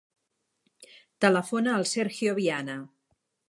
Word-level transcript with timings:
Telefona 1.25 1.77
al 1.81 1.87
Sergio 1.93 2.37
Viana. 2.41 2.83